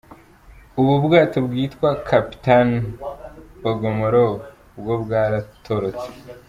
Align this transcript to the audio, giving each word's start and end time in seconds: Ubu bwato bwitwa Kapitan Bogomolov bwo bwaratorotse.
Ubu 0.79 0.93
bwato 1.05 1.37
bwitwa 1.47 1.89
Kapitan 2.09 2.67
Bogomolov 3.61 4.33
bwo 4.79 4.95
bwaratorotse. 5.03 6.07